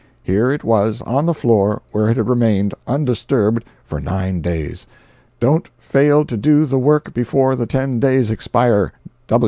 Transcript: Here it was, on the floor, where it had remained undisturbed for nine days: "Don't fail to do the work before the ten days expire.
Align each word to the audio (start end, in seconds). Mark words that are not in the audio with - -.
Here 0.23 0.49
it 0.49 0.63
was, 0.63 1.03
on 1.03 1.27
the 1.27 1.33
floor, 1.35 1.83
where 1.91 2.09
it 2.09 2.17
had 2.17 2.27
remained 2.27 2.73
undisturbed 2.87 3.63
for 3.85 3.99
nine 3.99 4.41
days: 4.41 4.87
"Don't 5.39 5.69
fail 5.77 6.25
to 6.25 6.35
do 6.35 6.65
the 6.65 6.79
work 6.79 7.13
before 7.13 7.55
the 7.55 7.67
ten 7.67 7.99
days 7.99 8.31
expire. 8.31 8.93